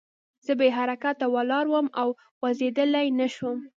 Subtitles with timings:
[0.45, 3.57] زه بې حرکته ولاړ وم او خوځېدلی نه شوم